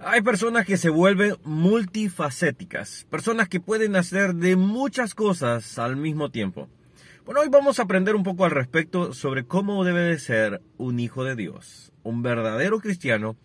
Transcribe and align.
Hay 0.00 0.22
personas 0.22 0.64
que 0.64 0.76
se 0.76 0.90
vuelven 0.90 1.34
multifacéticas, 1.42 3.04
personas 3.10 3.48
que 3.48 3.58
pueden 3.58 3.96
hacer 3.96 4.36
de 4.36 4.54
muchas 4.54 5.12
cosas 5.12 5.76
al 5.76 5.96
mismo 5.96 6.30
tiempo. 6.30 6.68
Bueno, 7.24 7.40
hoy 7.40 7.48
vamos 7.48 7.78
a 7.78 7.82
aprender 7.82 8.14
un 8.14 8.22
poco 8.22 8.44
al 8.44 8.52
respecto 8.52 9.12
sobre 9.12 9.44
cómo 9.44 9.82
debe 9.82 10.02
de 10.02 10.20
ser 10.20 10.62
un 10.76 11.00
hijo 11.00 11.24
de 11.24 11.34
Dios, 11.34 11.92
un 12.04 12.22
verdadero 12.22 12.78
cristiano 12.78 13.36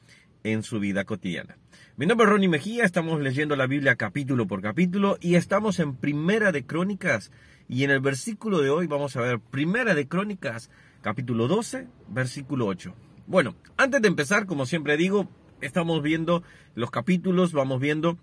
en 0.43 0.61
su 0.61 0.79
vida 0.79 1.05
cotidiana. 1.05 1.57
Mi 1.97 2.05
nombre 2.05 2.25
es 2.25 2.31
Ronnie 2.31 2.49
Mejía, 2.49 2.85
estamos 2.85 3.19
leyendo 3.19 3.55
la 3.55 3.65
Biblia 3.65 3.95
capítulo 3.95 4.45
por 4.45 4.61
capítulo 4.61 5.17
y 5.21 5.35
estamos 5.35 5.79
en 5.79 5.95
Primera 5.95 6.51
de 6.51 6.67
Crónicas 6.67 7.31
y 7.67 7.83
en 7.83 7.89
el 7.89 7.99
versículo 7.99 8.61
de 8.61 8.69
hoy 8.69 8.85
vamos 8.85 9.15
a 9.15 9.21
ver 9.21 9.39
Primera 9.39 9.95
de 9.95 10.07
Crónicas 10.07 10.69
capítulo 11.01 11.47
12, 11.47 11.87
versículo 12.09 12.67
8. 12.67 12.93
Bueno, 13.25 13.55
antes 13.75 14.03
de 14.03 14.07
empezar, 14.07 14.45
como 14.45 14.67
siempre 14.67 14.97
digo, 14.97 15.27
estamos 15.65 16.01
viendo 16.01 16.43
los 16.75 16.91
capítulos, 16.91 17.53
vamos 17.53 17.79
viendo 17.79 18.17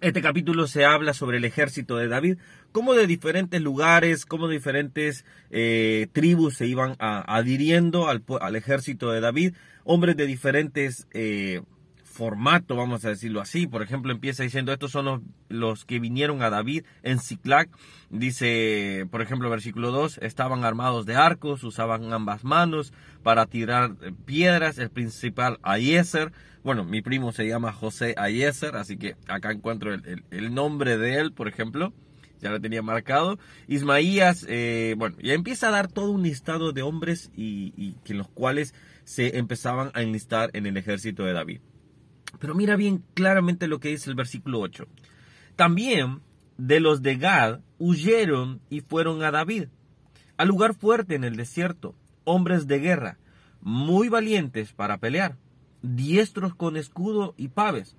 este 0.00 0.22
capítulo 0.22 0.66
se 0.66 0.86
habla 0.86 1.12
sobre 1.12 1.36
el 1.36 1.44
ejército 1.44 1.98
de 1.98 2.08
David, 2.08 2.38
cómo 2.72 2.94
de 2.94 3.06
diferentes 3.06 3.60
lugares, 3.60 4.24
cómo 4.24 4.48
diferentes 4.48 5.26
eh, 5.50 6.06
tribus 6.12 6.56
se 6.56 6.66
iban 6.66 6.96
adhiriendo 6.98 8.08
al, 8.08 8.24
al, 8.40 8.56
ejército 8.56 9.10
de 9.10 9.20
David, 9.20 9.54
hombres 9.84 10.16
de 10.16 10.26
diferentes 10.26 11.06
eh, 11.12 11.60
formato, 12.10 12.76
vamos 12.76 13.04
a 13.04 13.10
decirlo 13.10 13.40
así. 13.40 13.66
Por 13.66 13.82
ejemplo, 13.82 14.12
empieza 14.12 14.42
diciendo, 14.42 14.72
estos 14.72 14.90
son 14.90 15.32
los, 15.48 15.84
que 15.84 16.00
vinieron 16.00 16.42
a 16.42 16.50
David 16.50 16.84
en 17.02 17.18
Ziklag. 17.20 17.68
Dice, 18.10 19.06
por 19.10 19.22
ejemplo, 19.22 19.48
versículo 19.48 19.92
2, 19.92 20.18
estaban 20.18 20.64
armados 20.64 21.06
de 21.06 21.14
arcos, 21.14 21.64
usaban 21.64 22.12
ambas 22.12 22.44
manos 22.44 22.92
para 23.22 23.46
tirar 23.46 23.94
piedras. 24.26 24.78
El 24.78 24.90
principal, 24.90 25.58
Ayeser. 25.62 26.32
Bueno, 26.62 26.84
mi 26.84 27.00
primo 27.00 27.32
se 27.32 27.46
llama 27.46 27.72
José 27.72 28.14
Ayeser, 28.18 28.76
así 28.76 28.98
que 28.98 29.16
acá 29.26 29.52
encuentro 29.52 29.94
el, 29.94 30.54
nombre 30.54 30.98
de 30.98 31.20
él, 31.20 31.32
por 31.32 31.48
ejemplo. 31.48 31.94
Ya 32.40 32.50
lo 32.50 32.60
tenía 32.60 32.82
marcado. 32.82 33.38
Ismaías, 33.68 34.46
eh, 34.48 34.94
bueno, 34.96 35.16
ya 35.22 35.34
empieza 35.34 35.68
a 35.68 35.72
dar 35.72 35.88
todo 35.88 36.10
un 36.10 36.22
listado 36.22 36.72
de 36.72 36.82
hombres 36.82 37.30
y, 37.36 37.74
y 37.76 37.96
en 38.10 38.18
los 38.18 38.28
cuales 38.28 38.74
se 39.04 39.36
empezaban 39.38 39.90
a 39.94 40.02
enlistar 40.02 40.50
en 40.54 40.66
el 40.66 40.76
ejército 40.76 41.24
de 41.24 41.34
David. 41.34 41.60
Pero 42.38 42.54
mira 42.54 42.76
bien 42.76 43.02
claramente 43.14 43.68
lo 43.68 43.80
que 43.80 43.88
dice 43.88 44.10
el 44.10 44.16
versículo 44.16 44.60
8. 44.60 44.86
También 45.56 46.20
de 46.56 46.80
los 46.80 47.02
de 47.02 47.16
Gad 47.16 47.60
huyeron 47.78 48.60
y 48.70 48.80
fueron 48.80 49.22
a 49.22 49.30
David, 49.30 49.68
al 50.36 50.48
lugar 50.48 50.74
fuerte 50.74 51.14
en 51.14 51.24
el 51.24 51.36
desierto, 51.36 51.94
hombres 52.24 52.66
de 52.66 52.78
guerra, 52.78 53.18
muy 53.60 54.08
valientes 54.08 54.72
para 54.72 54.98
pelear, 54.98 55.36
diestros 55.82 56.54
con 56.54 56.76
escudo 56.76 57.34
y 57.36 57.48
paves. 57.48 57.96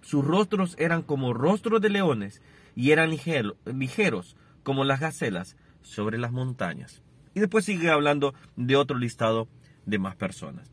Sus 0.00 0.24
rostros 0.24 0.76
eran 0.78 1.02
como 1.02 1.32
rostros 1.32 1.80
de 1.80 1.90
leones 1.90 2.42
y 2.76 2.90
eran 2.90 3.10
ligeros 3.10 4.36
como 4.62 4.84
las 4.84 5.00
gacelas 5.00 5.56
sobre 5.82 6.18
las 6.18 6.32
montañas. 6.32 7.02
Y 7.34 7.40
después 7.40 7.64
sigue 7.64 7.90
hablando 7.90 8.34
de 8.56 8.76
otro 8.76 8.98
listado 8.98 9.48
de 9.86 9.98
más 9.98 10.16
personas. 10.16 10.70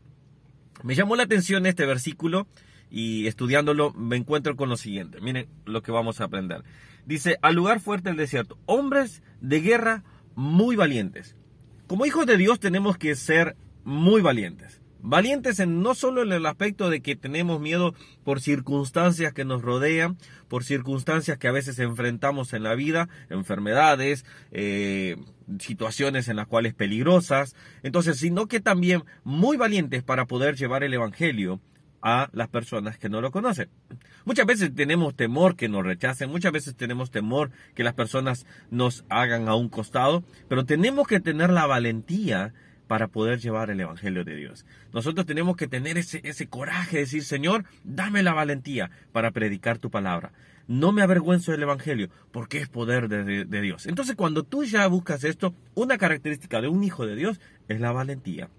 Me 0.82 0.94
llamó 0.94 1.16
la 1.16 1.24
atención 1.24 1.66
este 1.66 1.86
versículo 1.86 2.46
y 2.92 3.26
estudiándolo 3.26 3.94
me 3.94 4.16
encuentro 4.16 4.54
con 4.54 4.68
lo 4.68 4.76
siguiente. 4.76 5.18
Miren 5.22 5.48
lo 5.64 5.82
que 5.82 5.90
vamos 5.90 6.20
a 6.20 6.24
aprender. 6.24 6.62
Dice, 7.06 7.38
al 7.40 7.54
lugar 7.54 7.80
fuerte 7.80 8.10
del 8.10 8.18
desierto, 8.18 8.58
hombres 8.66 9.22
de 9.40 9.62
guerra 9.62 10.04
muy 10.34 10.76
valientes. 10.76 11.34
Como 11.86 12.04
hijos 12.04 12.26
de 12.26 12.36
Dios 12.36 12.60
tenemos 12.60 12.98
que 12.98 13.16
ser 13.16 13.56
muy 13.82 14.20
valientes. 14.20 14.82
Valientes 15.00 15.58
en 15.58 15.82
no 15.82 15.94
solo 15.94 16.22
en 16.22 16.32
el 16.32 16.44
aspecto 16.44 16.90
de 16.90 17.00
que 17.00 17.16
tenemos 17.16 17.60
miedo 17.60 17.94
por 18.24 18.42
circunstancias 18.42 19.32
que 19.32 19.46
nos 19.46 19.62
rodean, 19.62 20.18
por 20.48 20.62
circunstancias 20.62 21.38
que 21.38 21.48
a 21.48 21.52
veces 21.52 21.78
enfrentamos 21.78 22.52
en 22.52 22.62
la 22.62 22.74
vida, 22.74 23.08
enfermedades, 23.30 24.26
eh, 24.52 25.16
situaciones 25.58 26.28
en 26.28 26.36
las 26.36 26.46
cuales 26.46 26.74
peligrosas, 26.74 27.56
entonces, 27.82 28.18
sino 28.18 28.46
que 28.46 28.60
también 28.60 29.02
muy 29.24 29.56
valientes 29.56 30.02
para 30.02 30.26
poder 30.26 30.56
llevar 30.56 30.84
el 30.84 30.94
Evangelio 30.94 31.58
a 32.02 32.28
las 32.32 32.48
personas 32.48 32.98
que 32.98 33.08
no 33.08 33.20
lo 33.20 33.30
conocen. 33.30 33.68
Muchas 34.24 34.46
veces 34.46 34.74
tenemos 34.74 35.14
temor 35.14 35.56
que 35.56 35.68
nos 35.68 35.84
rechacen, 35.84 36.30
muchas 36.30 36.52
veces 36.52 36.74
tenemos 36.74 37.10
temor 37.10 37.50
que 37.74 37.84
las 37.84 37.94
personas 37.94 38.46
nos 38.70 39.04
hagan 39.08 39.48
a 39.48 39.54
un 39.54 39.68
costado, 39.68 40.24
pero 40.48 40.64
tenemos 40.64 41.06
que 41.06 41.20
tener 41.20 41.50
la 41.50 41.66
valentía 41.66 42.52
para 42.88 43.08
poder 43.08 43.38
llevar 43.38 43.70
el 43.70 43.80
Evangelio 43.80 44.24
de 44.24 44.36
Dios. 44.36 44.66
Nosotros 44.92 45.24
tenemos 45.24 45.56
que 45.56 45.68
tener 45.68 45.96
ese, 45.96 46.20
ese 46.24 46.48
coraje 46.48 46.96
de 46.96 47.04
decir, 47.04 47.24
Señor, 47.24 47.64
dame 47.84 48.22
la 48.22 48.34
valentía 48.34 48.90
para 49.12 49.30
predicar 49.30 49.78
tu 49.78 49.90
palabra. 49.90 50.32
No 50.68 50.92
me 50.92 51.02
avergüenzo 51.02 51.52
del 51.52 51.62
Evangelio, 51.62 52.10
porque 52.32 52.58
es 52.58 52.68
poder 52.68 53.08
de, 53.08 53.44
de 53.44 53.60
Dios. 53.62 53.86
Entonces, 53.86 54.14
cuando 54.14 54.42
tú 54.42 54.64
ya 54.64 54.86
buscas 54.88 55.24
esto, 55.24 55.54
una 55.74 55.98
característica 55.98 56.60
de 56.60 56.68
un 56.68 56.84
hijo 56.84 57.06
de 57.06 57.16
Dios 57.16 57.40
es 57.68 57.80
la 57.80 57.92
valentía 57.92 58.50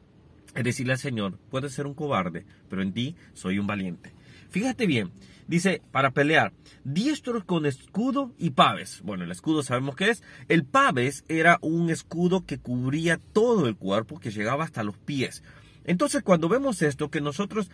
decirle 0.61 0.93
al 0.93 0.99
Señor, 0.99 1.39
puedes 1.49 1.73
ser 1.73 1.87
un 1.87 1.93
cobarde, 1.93 2.45
pero 2.69 2.81
en 2.81 2.93
ti 2.93 3.15
soy 3.33 3.57
un 3.57 3.65
valiente. 3.65 4.13
Fíjate 4.49 4.85
bien, 4.85 5.11
dice, 5.47 5.81
para 5.91 6.11
pelear, 6.11 6.53
diestros 6.83 7.43
con 7.43 7.65
escudo 7.65 8.35
y 8.37 8.51
paves. 8.51 9.01
Bueno, 9.03 9.23
el 9.23 9.31
escudo 9.31 9.63
sabemos 9.63 9.95
qué 9.95 10.11
es. 10.11 10.21
El 10.47 10.63
paves 10.63 11.25
era 11.27 11.57
un 11.61 11.89
escudo 11.89 12.45
que 12.45 12.59
cubría 12.59 13.17
todo 13.17 13.67
el 13.67 13.75
cuerpo, 13.75 14.19
que 14.19 14.29
llegaba 14.29 14.63
hasta 14.63 14.83
los 14.83 14.95
pies. 14.97 15.41
Entonces, 15.85 16.21
cuando 16.21 16.49
vemos 16.49 16.83
esto, 16.83 17.09
que 17.09 17.19
nosotros 17.19 17.71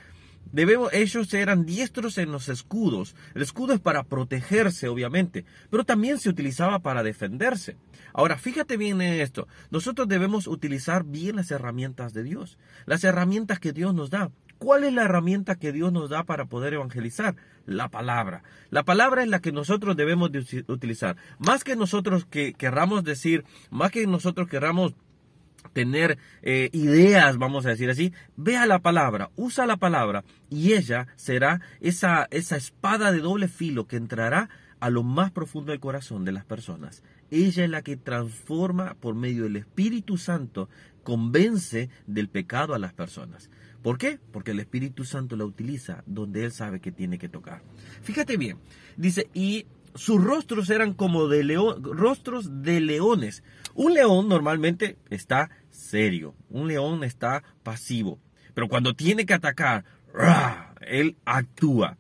Debemos, 0.52 0.92
ellos 0.94 1.32
eran 1.34 1.66
diestros 1.66 2.18
en 2.18 2.32
los 2.32 2.50
escudos. 2.50 3.16
El 3.36 3.44
escudo 3.44 3.74
es 3.74 3.80
para 3.80 4.04
protegerse, 4.04 4.88
obviamente, 4.88 5.46
pero 5.70 5.84
también 5.84 6.18
se 6.18 6.30
utilizaba 6.30 6.80
para 6.80 7.04
defenderse. 7.04 7.78
Ahora, 8.14 8.38
fíjate 8.38 8.76
bien 8.76 9.02
en 9.02 9.22
esto. 9.22 9.48
Nosotros 9.70 10.08
debemos 10.08 10.48
utilizar 10.48 11.04
bien 11.04 11.36
las 11.36 11.52
herramientas 11.52 12.14
de 12.14 12.24
Dios, 12.24 12.58
las 12.86 13.04
herramientas 13.04 13.60
que 13.60 13.74
Dios 13.74 13.94
nos 13.94 14.10
da. 14.10 14.32
¿Cuál 14.58 14.84
es 14.84 14.94
la 14.94 15.04
herramienta 15.04 15.56
que 15.56 15.72
Dios 15.72 15.94
nos 15.94 16.10
da 16.10 16.24
para 16.24 16.46
poder 16.46 16.74
evangelizar? 16.74 17.36
La 17.66 17.88
palabra. 17.88 18.44
La 18.72 18.84
palabra 18.84 19.24
es 19.24 19.30
la 19.30 19.40
que 19.40 19.54
nosotros 19.54 19.96
debemos 19.96 20.32
de 20.32 20.66
utilizar. 20.68 21.16
Más 21.38 21.64
que 21.64 21.78
nosotros 21.78 22.26
que 22.26 22.54
querramos 22.54 23.06
decir, 23.06 23.46
más 23.70 23.92
que 23.92 24.06
nosotros 24.06 24.50
querramos 24.50 24.96
tener 25.74 26.18
eh, 26.42 26.70
ideas, 26.74 27.38
vamos 27.38 27.66
a 27.66 27.70
decir 27.70 27.90
así, 27.90 28.14
vea 28.36 28.66
la 28.66 28.80
palabra, 28.80 29.32
usa 29.36 29.66
la 29.66 29.78
palabra 29.78 30.24
y 30.50 30.74
ella 30.74 31.08
será 31.16 31.62
esa, 31.80 32.28
esa 32.32 32.58
espada 32.58 33.12
de 33.12 33.20
doble 33.20 33.48
filo 33.48 33.88
que 33.88 33.98
entrará 33.98 34.50
a 34.80 34.90
lo 34.90 35.04
más 35.04 35.32
profundo 35.32 35.72
del 35.72 35.80
corazón 35.80 36.26
de 36.26 36.32
las 36.32 36.46
personas. 36.46 37.04
Ella 37.32 37.64
es 37.64 37.70
la 37.70 37.82
que 37.82 37.98
transforma 37.98 38.96
por 38.96 39.16
medio 39.16 39.44
del 39.44 39.58
Espíritu 39.58 40.18
Santo, 40.18 40.70
convence 41.04 41.90
del 42.08 42.30
pecado 42.30 42.74
a 42.74 42.80
las 42.80 42.94
personas. 42.94 43.50
¿Por 43.82 43.98
qué? 43.98 44.20
Porque 44.32 44.52
el 44.52 44.60
Espíritu 44.60 45.06
Santo 45.06 45.36
la 45.36 45.46
utiliza 45.46 46.04
donde 46.06 46.44
Él 46.44 46.52
sabe 46.52 46.80
que 46.80 46.92
tiene 46.92 47.18
que 47.18 47.30
tocar. 47.30 47.62
Fíjate 48.02 48.38
bien, 48.38 48.58
dice, 48.98 49.30
y 49.34 49.66
sus 49.96 50.24
rostros 50.24 50.70
eran 50.70 50.94
como 50.94 51.28
de 51.28 51.44
león, 51.44 51.84
rostros 51.84 52.64
de 52.64 52.80
leones. 52.80 53.44
Un 53.74 53.94
león 53.94 54.30
normalmente 54.30 54.98
está 55.10 55.50
serio, 55.70 56.36
un 56.50 56.68
león 56.68 57.04
está 57.04 57.44
pasivo, 57.64 58.20
pero 58.54 58.68
cuando 58.68 58.94
tiene 58.96 59.26
que 59.26 59.34
atacar, 59.34 59.86
él 60.82 61.18
actúa. 61.26 61.98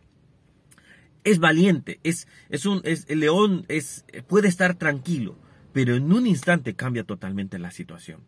Es 1.23 1.39
valiente, 1.39 1.99
es, 2.03 2.27
es 2.49 2.65
un, 2.65 2.81
es, 2.85 3.05
el 3.09 3.19
león 3.19 3.65
es, 3.67 4.05
puede 4.27 4.47
estar 4.47 4.75
tranquilo, 4.75 5.37
pero 5.73 5.95
en 5.95 6.11
un 6.11 6.25
instante 6.25 6.75
cambia 6.75 7.03
totalmente 7.03 7.59
la 7.59 7.71
situación. 7.71 8.21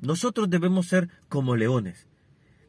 Nosotros 0.00 0.50
debemos 0.50 0.86
ser 0.86 1.08
como 1.28 1.56
leones. 1.56 2.07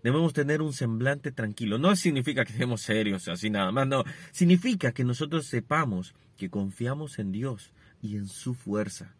Debemos 0.04 0.34
tener 0.34 0.62
un 0.62 0.74
semblante 0.74 1.32
tranquilo. 1.32 1.78
No 1.78 1.96
significa 1.96 2.46
que 2.46 2.54
seamos 2.54 2.82
serios, 2.82 3.28
así 3.28 3.50
nada 3.50 3.72
más, 3.72 3.88
no. 3.88 4.03
Significa 4.32 4.91
que 4.91 5.03
nosotros 5.03 5.46
sepamos 5.46 6.16
que 6.38 6.50
confiamos 6.50 7.20
en 7.20 7.32
Dios 7.32 7.73
y 8.02 8.16
en 8.16 8.28
su 8.28 8.53
fuerza. 8.53 9.14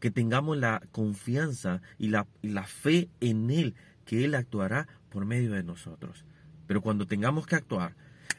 Que 0.00 0.10
tengamos 0.10 0.56
la 0.58 0.82
confianza 0.92 1.80
y 1.98 2.08
la, 2.08 2.26
fe 2.64 3.08
en 3.20 3.50
Él, 3.50 3.74
que 4.04 4.24
Él 4.24 4.34
actuará 4.34 4.88
por 5.08 5.24
medio 5.24 5.52
de 5.52 5.62
nosotros. 5.62 6.24
Pero 6.66 6.82
cuando 6.82 7.06
tengamos 7.06 7.46
que 7.46 7.56
actuar, 7.56 7.94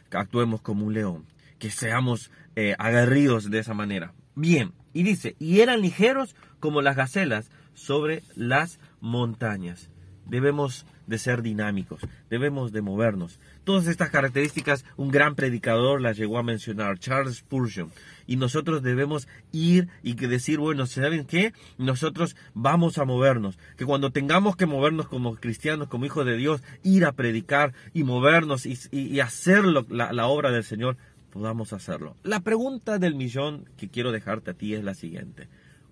que 0.10 0.18
actuemos 0.18 0.62
como 0.62 0.86
un 0.86 0.94
león, 0.94 1.26
que 1.60 1.72
seamos 1.72 2.30
eh, 2.56 2.76
agarridos 2.78 3.50
de 3.50 3.60
esa 3.60 3.74
manera. 3.74 4.14
Bien, 4.36 4.74
y 4.94 5.04
dice, 5.04 5.36
y 5.40 5.62
eran 5.62 5.82
ligeros 5.82 6.36
como 6.60 6.82
las 6.82 6.98
gacelas 6.98 7.50
sobre 7.74 8.24
las 8.36 8.80
montañas. 9.00 9.90
Debemos 10.26 10.86
de 11.08 11.18
ser 11.18 11.42
dinámicos, 11.42 12.02
debemos 12.30 12.72
de 12.72 12.82
movernos. 12.82 13.40
Todas 13.64 13.88
estas 13.88 14.10
características 14.10 14.86
un 14.98 15.12
gran 15.12 15.36
predicador 15.36 16.02
las 16.02 16.18
llegó 16.18 16.38
a 16.38 16.44
mencionar, 16.44 17.00
Charles 17.00 17.38
Spurgeon. 17.38 17.92
Y 18.28 18.38
nosotros 18.38 18.82
debemos 18.82 19.28
ir 19.52 19.88
y 20.02 20.16
decir, 20.16 20.60
bueno, 20.60 20.88
¿saben 20.88 21.26
qué? 21.26 21.54
Nosotros 21.78 22.36
vamos 22.54 22.98
a 22.98 23.06
movernos. 23.06 23.60
Que 23.78 23.86
cuando 23.86 24.12
tengamos 24.12 24.56
que 24.56 24.66
movernos 24.66 25.08
como 25.08 25.36
cristianos, 25.36 25.88
como 25.88 26.06
hijos 26.06 26.26
de 26.26 26.38
Dios, 26.38 26.64
ir 26.84 27.06
a 27.06 27.12
predicar 27.12 27.74
y 27.94 28.04
movernos 28.04 28.66
y, 28.66 29.20
hacer 29.20 29.64
la, 29.64 30.12
la 30.12 30.28
obra 30.28 30.52
del 30.52 30.64
Señor, 30.64 30.98
podamos 31.30 31.74
hacerlo. 31.74 32.16
La 32.24 32.40
pregunta 32.40 32.98
del 32.98 33.16
millón 33.16 33.70
que 33.78 33.90
quiero 33.90 34.12
dejarte 34.12 34.52
a 34.52 34.54
ti 34.54 34.74
es 34.74 34.84
la 34.84 34.94
siguiente. 34.96 35.50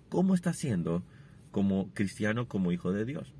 ¿Cómo 0.08 0.34
estás 0.34 0.56
siendo 0.56 1.02
como 1.50 1.90
cristiano, 1.92 2.48
como 2.48 2.72
hijo 2.72 2.92
de 2.92 3.04
Dios? 3.04 3.32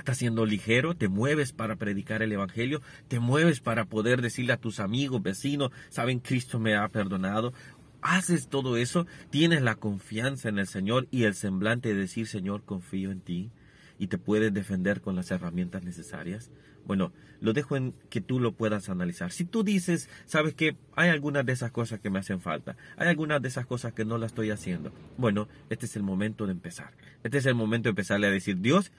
Estás 0.00 0.18
siendo 0.18 0.46
ligero, 0.46 0.94
te 0.94 1.08
mueves 1.08 1.52
para 1.52 1.76
predicar 1.76 2.22
el 2.22 2.32
Evangelio, 2.32 2.80
te 3.08 3.20
mueves 3.20 3.60
para 3.60 3.84
poder 3.84 4.22
decirle 4.22 4.52
a 4.52 4.60
tus 4.60 4.80
amigos, 4.80 5.22
vecinos, 5.22 5.70
saben, 5.88 6.20
Cristo 6.20 6.58
me 6.58 6.76
ha 6.76 6.88
perdonado. 6.88 7.52
Haces 8.00 8.48
todo 8.48 8.76
eso, 8.76 9.06
tienes 9.30 9.62
la 9.62 9.76
confianza 9.76 10.48
en 10.48 10.58
el 10.58 10.66
Señor 10.66 11.06
y 11.10 11.24
el 11.24 11.34
semblante 11.34 11.90
de 11.90 12.00
decir, 12.00 12.26
Señor, 12.26 12.64
confío 12.64 13.12
en 13.12 13.20
ti 13.20 13.50
y 13.98 14.08
te 14.08 14.18
puedes 14.18 14.52
defender 14.52 15.00
con 15.00 15.14
las 15.14 15.30
herramientas 15.30 15.84
necesarias. 15.84 16.50
Bueno, 16.84 17.12
lo 17.40 17.52
dejo 17.52 17.76
en 17.76 17.94
que 18.10 18.20
tú 18.20 18.40
lo 18.40 18.52
puedas 18.52 18.88
analizar. 18.88 19.30
Si 19.30 19.44
tú 19.44 19.62
dices, 19.62 20.08
sabes 20.26 20.54
que 20.54 20.76
hay 20.96 21.10
algunas 21.10 21.46
de 21.46 21.52
esas 21.52 21.70
cosas 21.70 22.00
que 22.00 22.10
me 22.10 22.18
hacen 22.18 22.40
falta, 22.40 22.76
hay 22.96 23.08
algunas 23.08 23.40
de 23.40 23.48
esas 23.48 23.66
cosas 23.66 23.92
que 23.92 24.04
no 24.04 24.18
las 24.18 24.32
estoy 24.32 24.50
haciendo, 24.50 24.92
bueno, 25.16 25.48
este 25.70 25.86
es 25.86 25.94
el 25.96 26.02
momento 26.02 26.46
de 26.46 26.52
empezar. 26.52 26.92
Este 27.22 27.38
es 27.38 27.46
el 27.46 27.54
momento 27.54 27.84
de 27.84 27.90
empezarle 27.90 28.26
a 28.26 28.30
decir, 28.30 28.58
Dios, 28.58 28.90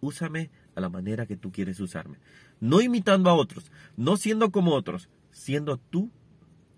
úsame 0.00 0.50
a 0.74 0.80
la 0.80 0.88
manera 0.88 1.26
que 1.26 1.36
tú 1.36 1.52
quieres 1.52 1.80
usarme. 1.80 2.18
No 2.60 2.80
imitando 2.80 3.30
a 3.30 3.34
otros, 3.34 3.70
no 3.96 4.16
siendo 4.16 4.50
como 4.50 4.72
otros, 4.72 5.08
siendo 5.30 5.78
tú 5.78 6.10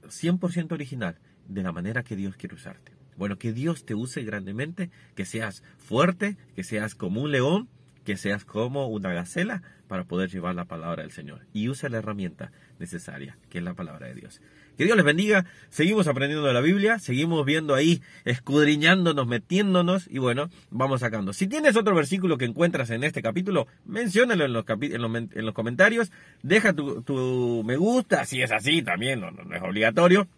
100% 0.05 0.73
original, 0.73 1.19
de 1.49 1.63
la 1.63 1.73
manera 1.73 2.03
que 2.03 2.17
Dios 2.17 2.37
quiere 2.37 2.55
usarte. 2.55 2.93
Bueno, 3.17 3.39
que 3.39 3.53
Dios 3.53 3.85
te 3.85 3.95
use 3.95 4.23
grandemente, 4.23 4.91
que 5.15 5.25
seas 5.25 5.63
fuerte, 5.79 6.37
que 6.55 6.65
seas 6.65 6.95
como 6.95 7.23
un 7.23 7.31
león, 7.31 7.69
que 8.05 8.17
seas 8.17 8.45
como 8.45 8.87
una 8.89 9.13
gacela 9.13 9.63
para 9.87 10.05
poder 10.05 10.31
llevar 10.31 10.55
la 10.55 10.65
palabra 10.65 11.03
del 11.03 11.13
Señor. 11.13 11.47
Y 11.53 11.69
usa 11.69 11.89
la 11.89 11.99
herramienta 11.99 12.53
necesaria, 12.79 13.39
que 13.49 13.59
es 13.59 13.65
la 13.65 13.75
palabra 13.75 14.09
de 14.09 14.15
Dios. 14.15 14.41
Que 14.77 14.85
Dios 14.85 14.97
les 14.97 15.05
bendiga. 15.05 15.45
Seguimos 15.71 16.07
aprendiendo 16.07 16.47
de 16.47 16.53
la 16.53 16.61
Biblia, 16.61 16.99
seguimos 16.99 17.45
viendo 17.45 17.75
ahí, 17.75 18.03
escudriñándonos, 18.25 19.27
metiéndonos 19.27 20.09
y 20.09 20.19
bueno, 20.19 20.49
vamos 20.71 21.01
sacando. 21.01 21.33
Si 21.33 21.47
tienes 21.47 21.77
otro 21.77 21.95
versículo 21.95 22.39
que 22.39 22.47
encuentras 22.47 22.91
en 22.91 23.05
este 23.05 23.23
capítulo, 23.23 23.67
menciónalo 23.85 24.45
en 24.45 24.53
los, 24.53 24.65
en 24.69 25.45
los, 25.45 25.55
comentarios, 25.55 26.11
deja 26.43 26.73
tu, 26.73 27.63
me 27.67 27.77
gusta, 27.77 28.25
si 28.25 28.43
es 28.43 28.51
así 28.51 28.83
también, 28.83 29.21
no, 29.21 29.29
es 29.55 29.63
obligatorio. 29.63 30.29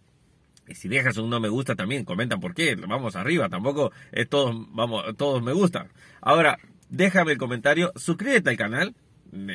Y 0.66 0.74
si 0.74 0.88
dejas 0.88 1.18
un 1.18 1.28
no 1.28 1.40
me 1.40 1.48
gusta 1.48 1.74
también, 1.74 2.04
comenta 2.04 2.38
por 2.38 2.54
qué, 2.54 2.74
vamos 2.74 3.16
arriba, 3.16 3.48
tampoco 3.48 3.92
es 4.12 4.28
todos, 4.28 4.56
vamos, 4.70 5.04
todos 5.16 5.42
me 5.42 5.52
gustan. 5.52 5.88
Ahora, 6.22 6.58
déjame 6.88 7.32
el 7.32 7.38
comentario, 7.38 7.92
suscríbete 7.96 8.50
al 8.50 8.56
canal, 8.56 8.94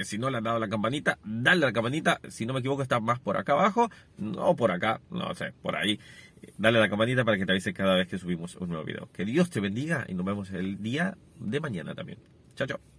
si 0.03 0.17
no 0.17 0.29
le 0.29 0.37
han 0.37 0.43
dado 0.43 0.59
la 0.59 0.67
campanita, 0.67 1.19
dale 1.23 1.61
la 1.61 1.73
campanita. 1.73 2.19
Si 2.29 2.45
no 2.45 2.53
me 2.53 2.59
equivoco, 2.59 2.81
está 2.81 2.99
más 2.99 3.19
por 3.19 3.37
acá 3.37 3.53
abajo. 3.53 3.89
No 4.17 4.55
por 4.55 4.71
acá, 4.71 5.01
no 5.09 5.33
sé, 5.35 5.53
por 5.61 5.75
ahí. 5.75 5.99
Dale 6.57 6.79
la 6.79 6.89
campanita 6.89 7.25
para 7.25 7.37
que 7.37 7.45
te 7.45 7.51
avise 7.51 7.73
cada 7.73 7.95
vez 7.95 8.07
que 8.07 8.17
subimos 8.17 8.55
un 8.55 8.69
nuevo 8.69 8.83
video. 8.83 9.09
Que 9.13 9.25
Dios 9.25 9.49
te 9.49 9.59
bendiga 9.59 10.05
y 10.07 10.13
nos 10.13 10.25
vemos 10.25 10.51
el 10.51 10.81
día 10.81 11.17
de 11.39 11.59
mañana 11.59 11.95
también. 11.95 12.19
Chao, 12.55 12.67
chao. 12.67 12.98